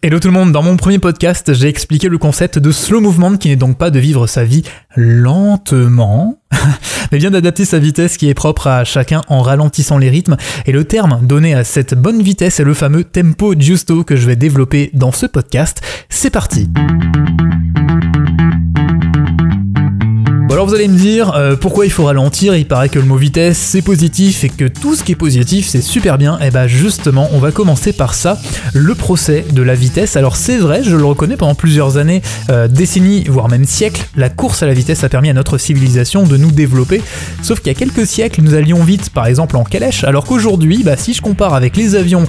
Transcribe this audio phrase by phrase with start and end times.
[0.00, 3.36] Hello tout le monde, dans mon premier podcast, j'ai expliqué le concept de slow movement
[3.36, 4.62] qui n'est donc pas de vivre sa vie
[4.94, 6.40] lentement,
[7.10, 10.36] mais bien d'adapter sa vitesse qui est propre à chacun en ralentissant les rythmes.
[10.66, 14.28] Et le terme donné à cette bonne vitesse est le fameux tempo giusto que je
[14.28, 15.80] vais développer dans ce podcast.
[16.08, 16.68] C'est parti
[20.48, 23.04] Bon alors vous allez me dire euh, pourquoi il faut ralentir, il paraît que le
[23.04, 26.46] mot vitesse c'est positif et que tout ce qui est positif c'est super bien, et
[26.46, 28.38] eh bah ben, justement on va commencer par ça,
[28.72, 30.16] le procès de la vitesse.
[30.16, 34.30] Alors c'est vrai, je le reconnais pendant plusieurs années, euh, décennies, voire même siècles, la
[34.30, 37.02] course à la vitesse a permis à notre civilisation de nous développer,
[37.42, 40.82] sauf qu'il y a quelques siècles nous allions vite par exemple en calèche, alors qu'aujourd'hui,
[40.82, 42.26] bah, si je compare avec les avions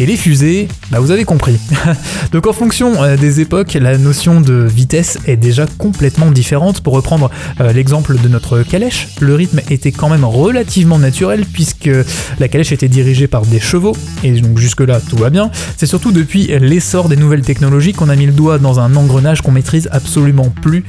[0.00, 1.58] et les fusées, bah vous avez compris.
[2.32, 6.80] Donc en fonction euh, des époques, la notion de vitesse est déjà complètement différente.
[6.80, 7.30] Pour reprendre
[7.60, 11.90] euh, l'exemple de notre calèche, le rythme était quand même relativement naturel puisque
[12.38, 15.50] la calèche était dirigée par des chevaux, et donc jusque-là tout va bien.
[15.76, 19.42] C'est surtout depuis l'essor des nouvelles technologies qu'on a mis le doigt dans un engrenage
[19.42, 20.84] qu'on maîtrise absolument plus.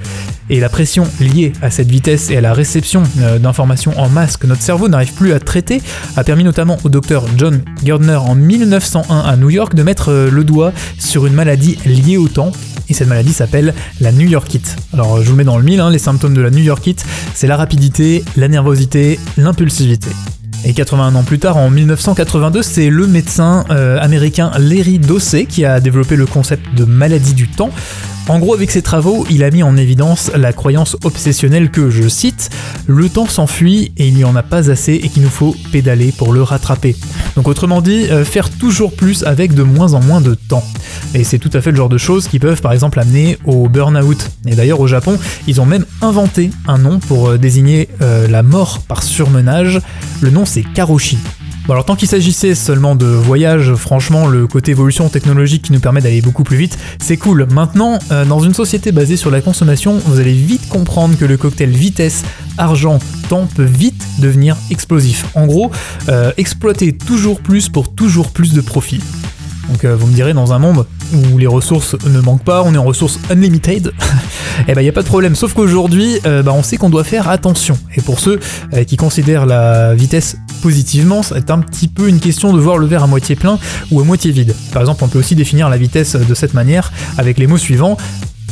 [0.49, 4.37] Et la pression liée à cette vitesse et à la réception euh, d'informations en masse
[4.37, 5.81] que notre cerveau n'arrive plus à traiter
[6.15, 10.29] a permis notamment au docteur John Gardner en 1900 à New York de mettre euh,
[10.31, 12.51] le doigt sur une maladie liée au temps.
[12.89, 14.75] Et cette maladie s'appelle la New Yorkite.
[14.93, 17.05] Alors je vous mets dans le mille, hein, les symptômes de la New Yorkite,
[17.35, 20.09] c'est la rapidité, la nervosité, l'impulsivité.
[20.65, 25.63] Et 81 ans plus tard, en 1982, c'est le médecin euh, américain Larry Dossey qui
[25.63, 27.69] a développé le concept de maladie du temps.
[28.29, 32.07] En gros, avec ses travaux, il a mis en évidence la croyance obsessionnelle que, je
[32.07, 32.51] cite,
[32.85, 36.11] le temps s'enfuit et il n'y en a pas assez et qu'il nous faut pédaler
[36.11, 36.95] pour le rattraper.
[37.35, 40.63] Donc autrement dit, euh, faire toujours plus avec de moins en moins de temps.
[41.15, 43.67] Et c'est tout à fait le genre de choses qui peuvent par exemple amener au
[43.67, 44.29] burn-out.
[44.45, 48.43] Et d'ailleurs au Japon, ils ont même inventé un nom pour euh, désigner euh, la
[48.43, 49.81] mort par surmenage.
[50.21, 51.17] Le nom c'est Karoshi.
[51.69, 55.79] Bon alors tant qu'il s'agissait seulement de voyage, franchement le côté évolution technologique qui nous
[55.79, 57.45] permet d'aller beaucoup plus vite, c'est cool.
[57.51, 61.37] Maintenant, euh, dans une société basée sur la consommation, vous allez vite comprendre que le
[61.37, 62.23] cocktail vitesse,
[62.57, 62.97] argent,
[63.29, 65.25] temps peut vite devenir explosif.
[65.35, 65.69] En gros,
[66.07, 69.03] euh, exploiter toujours plus pour toujours plus de profit.
[69.69, 72.73] Donc euh, vous me direz dans un monde où les ressources ne manquent pas, on
[72.73, 73.91] est en ressources unlimited, et
[74.67, 75.35] eh ben il n'y a pas de problème.
[75.35, 77.77] Sauf qu'aujourd'hui, bah, on sait qu'on doit faire attention.
[77.95, 78.39] Et pour ceux
[78.85, 83.03] qui considèrent la vitesse positivement, c'est un petit peu une question de voir le verre
[83.03, 83.57] à moitié plein
[83.91, 84.55] ou à moitié vide.
[84.71, 87.97] Par exemple, on peut aussi définir la vitesse de cette manière avec les mots suivants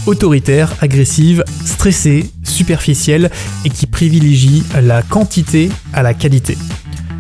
[0.08, 3.30] autoritaire, agressive, stressée, superficielle
[3.66, 6.58] et qui privilégie la quantité à la qualité.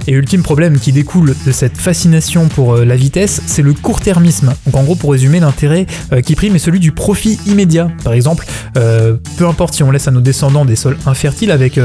[0.09, 4.53] Et ultime problème qui découle de cette fascination pour euh, la vitesse, c'est le court-termisme.
[4.65, 7.91] Donc en gros, pour résumer, l'intérêt euh, qui prime est celui du profit immédiat.
[8.05, 8.45] Par exemple,
[8.77, 11.77] euh, peu importe si on laisse à nos descendants des sols infertiles avec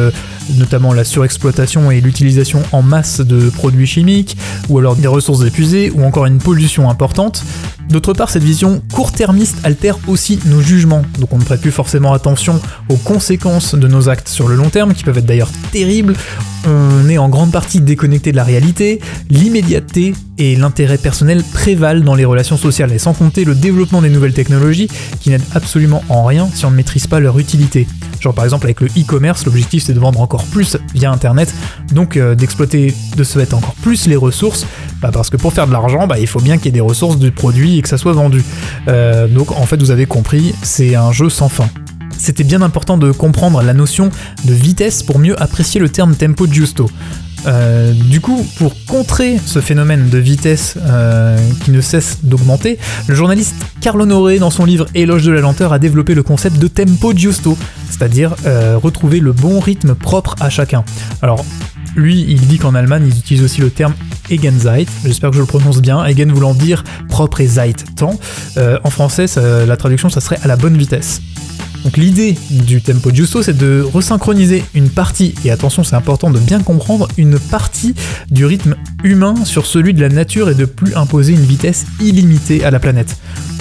[0.56, 4.36] notamment la surexploitation et l'utilisation en masse de produits chimiques,
[4.69, 7.44] ou alors des ressources épuisées, ou encore une pollution importante,
[7.92, 12.14] D'autre part, cette vision court-termiste altère aussi nos jugements, donc on ne prête plus forcément
[12.14, 12.58] attention
[12.88, 16.14] aux conséquences de nos actes sur le long terme, qui peuvent être d'ailleurs terribles.
[16.66, 22.14] On est en grande partie déconnecté de la réalité, l'immédiateté et l'intérêt personnel prévalent dans
[22.14, 24.88] les relations sociales, et sans compter le développement des nouvelles technologies
[25.20, 27.86] qui n'aident absolument en rien si on ne maîtrise pas leur utilité.
[28.22, 31.53] Genre par exemple avec le e-commerce, l'objectif c'est de vendre encore plus via internet,
[31.93, 34.65] donc euh, d'exploiter de ce fait encore plus les ressources,
[35.00, 36.81] bah, parce que pour faire de l'argent, bah, il faut bien qu'il y ait des
[36.81, 38.44] ressources du produit et que ça soit vendu.
[38.87, 41.69] Euh, donc en fait vous avez compris, c'est un jeu sans fin
[42.16, 44.11] c'était bien important de comprendre la notion
[44.44, 46.88] de vitesse pour mieux apprécier le terme tempo giusto.
[47.47, 50.77] Euh, du coup, pour contrer ce phénomène de vitesse
[51.65, 52.78] qui ne cesse d'augmenter,
[53.09, 56.59] le journaliste Carl Honoré, dans son livre Éloge de la lenteur, a développé le concept
[56.59, 57.59] de tempo giusto,
[57.92, 60.84] c'est-à-dire euh, retrouver le bon rythme propre à chacun.
[61.20, 61.44] Alors,
[61.94, 63.92] lui, il dit qu'en Allemagne, ils utilisent aussi le terme
[64.30, 68.19] Egenzeit, j'espère que je le prononce bien, Egen voulant dire propre et Zeit, temps.
[68.56, 69.26] en français,
[69.66, 71.20] la traduction, ça serait à la bonne vitesse.
[71.84, 76.38] Donc l'idée du tempo giusto, c'est de resynchroniser une partie, et attention c'est important de
[76.38, 77.94] bien comprendre, une partie
[78.31, 82.64] du rythme humain sur celui de la nature et de plus imposer une vitesse illimitée
[82.64, 83.16] à la planète.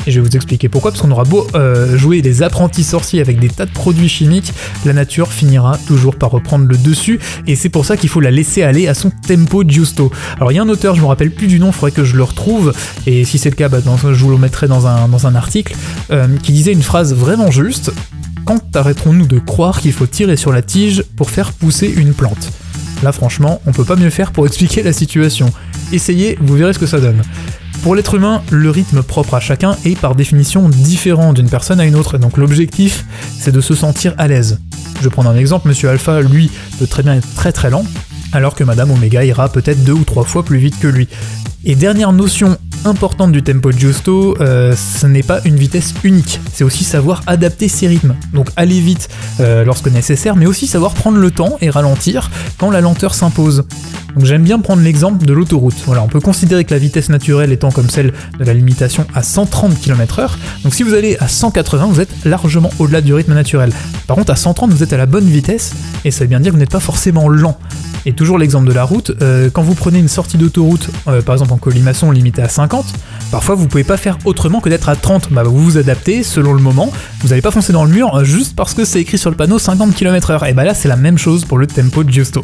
[0.08, 3.22] Et je vais vous expliquer pourquoi, parce qu'on aura beau euh, jouer les apprentis sorciers
[3.22, 4.52] avec des tas de produits chimiques,
[4.86, 8.32] la nature finira toujours par reprendre le dessus, et c'est pour ça qu'il faut la
[8.32, 10.12] laisser aller à son tempo giusto.
[10.38, 12.04] Alors il y a un auteur, je me rappelle plus du nom, il faudrait que
[12.04, 12.74] je le retrouve,
[13.06, 15.76] et si c'est le cas, bah, je vous le mettrai dans un, article,
[16.12, 17.92] euh, qui disait une phrase vraiment juste,
[18.46, 22.52] quand arrêterons-nous de croire qu'il faut tirer sur la tige pour faire pousser une plante?
[23.04, 25.52] Là franchement, on peut pas mieux faire pour expliquer la situation.
[25.92, 27.22] Essayez, vous verrez ce que ça donne.
[27.84, 31.86] Pour l'être humain, le rythme propre à chacun est par définition différent d'une personne à
[31.86, 33.06] une autre, donc l'objectif,
[33.40, 34.60] c'est de se sentir à l'aise.
[35.02, 37.84] Je prendre un exemple, Monsieur Alpha, lui, peut très bien être très très lent,
[38.34, 41.08] alors que Madame Omega ira peut-être deux ou trois fois plus vite que lui.
[41.66, 42.56] Et dernière notion
[42.86, 47.68] importante du tempo giusto, euh, ce n'est pas une vitesse unique, c'est aussi savoir adapter
[47.68, 48.16] ses rythmes.
[48.34, 52.30] Donc aller vite euh, lorsque nécessaire, mais aussi savoir prendre le temps et ralentir
[52.60, 53.66] quand la lenteur s'impose.
[54.16, 55.76] Donc j'aime bien prendre l'exemple de l'autoroute.
[55.86, 59.24] Voilà, on peut considérer que la vitesse naturelle étant comme celle de la limitation à
[59.24, 60.32] 130 km/h.
[60.64, 63.72] Donc si vous allez à 180, vous êtes largement au-delà du rythme naturel.
[64.08, 65.74] Par contre, à 130, vous êtes à la bonne vitesse,
[66.06, 67.58] et ça veut bien dire que vous n'êtes pas forcément lent.
[68.06, 71.36] Et toujours l'exemple de la route, euh, quand vous prenez une sortie d'autoroute, euh, par
[71.36, 72.86] exemple en colimaçon limitée à 50,
[73.32, 75.32] parfois vous pouvez pas faire autrement que d'être à 30.
[75.32, 76.92] Bah, vous vous adaptez selon le moment,
[77.22, 79.36] vous n'allez pas foncer dans le mur euh, juste parce que c'est écrit sur le
[79.36, 80.50] panneau 50 km/h.
[80.50, 82.44] Et bah là c'est la même chose pour le tempo de Giusto.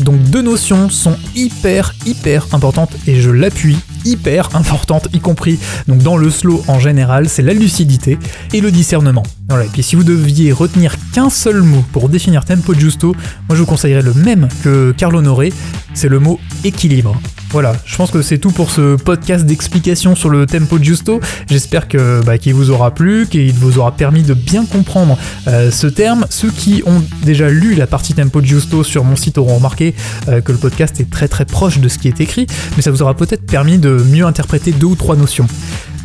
[0.00, 5.98] Donc deux notions sont hyper hyper importantes et je l'appuie hyper importantes, y compris donc
[5.98, 8.18] dans le slow en général, c'est la lucidité
[8.52, 9.22] et le discernement.
[9.48, 13.14] Voilà, et puis si vous deviez retenir qu'un seul mot pour définir tempo giusto,
[13.48, 15.52] moi je vous conseillerais le même que Carlo Honoré,
[15.94, 17.20] c'est le mot équilibre.
[17.50, 21.20] Voilà, je pense que c'est tout pour ce podcast d'explication sur le tempo giusto.
[21.50, 25.18] J'espère que bah, qu'il vous aura plu, qu'il vous aura permis de bien comprendre
[25.48, 26.24] euh, ce terme.
[26.30, 29.94] Ceux qui ont déjà lu la partie tempo giusto sur mon site auront remarqué
[30.28, 32.46] euh, que le podcast est très très proche de ce qui est écrit,
[32.76, 35.46] mais ça vous aura peut-être permis de mieux interpréter deux ou trois notions.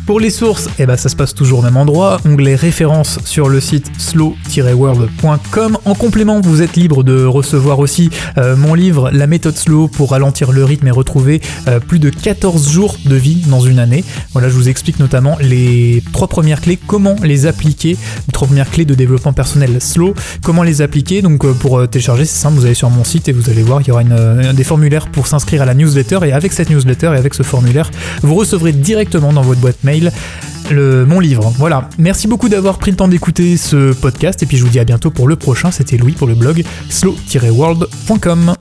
[0.08, 3.50] Pour les sources, eh ben, ça se passe toujours au même endroit, onglet références sur
[3.50, 5.78] le site slow-world.com.
[5.84, 8.08] En complément, vous êtes libre de recevoir aussi
[8.38, 12.08] euh, mon livre La méthode slow pour ralentir le rythme et retrouver euh, plus de
[12.08, 14.02] 14 jours de vie dans une année.
[14.32, 18.70] Voilà, je vous explique notamment les trois premières clés, comment les appliquer, les trois premières
[18.70, 21.20] clés de développement personnel slow, comment les appliquer.
[21.20, 23.82] Donc euh, pour télécharger, c'est simple, vous allez sur mon site et vous allez voir,
[23.82, 24.04] il y aura
[24.54, 27.90] des formulaires pour s'inscrire à la newsletter et avec cette newsletter et avec ce formulaire,
[28.22, 29.84] vous recevrez directement dans votre boîte
[30.70, 31.52] mon livre.
[31.56, 31.88] Voilà.
[31.98, 34.84] Merci beaucoup d'avoir pris le temps d'écouter ce podcast et puis je vous dis à
[34.84, 35.70] bientôt pour le prochain.
[35.70, 38.54] C'était Louis pour le blog slow-world.com.